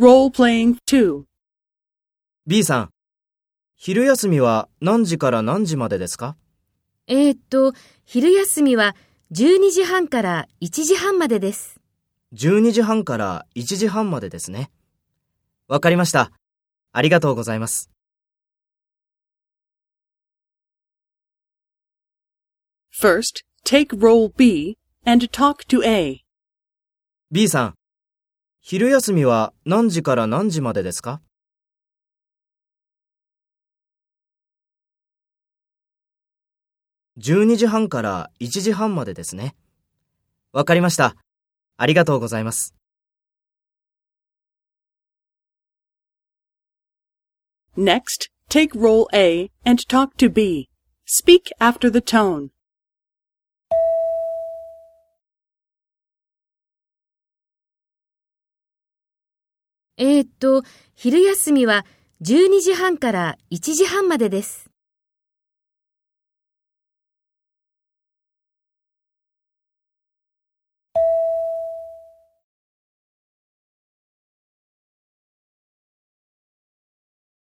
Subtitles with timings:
[0.00, 1.24] Role playing 2.
[2.46, 2.90] B さん、
[3.76, 6.36] 昼休みは何時から何時までですか？
[7.06, 7.74] えー、っと、
[8.06, 8.96] 昼休みは
[9.32, 11.78] 12時半から1時半までです。
[12.32, 14.70] ?12 時半から1時半までですね。
[15.68, 16.32] わかりました。
[16.92, 17.90] ありがとうございます。
[22.90, 26.24] First, take role B and talk to A.
[27.30, 27.74] B さん、
[28.62, 31.22] 昼休みは何時から何時までですか
[37.18, 39.56] ？12時半から1時半までですね。
[40.52, 41.16] わかりました。
[41.78, 42.74] ありがとうございます。
[47.78, 50.68] Next, take role A and talk to B.
[51.06, 52.50] Speak after the tone.
[60.02, 60.62] えー、っと、
[60.94, 61.84] 昼休みは
[62.22, 64.69] 12時半から1時半までです。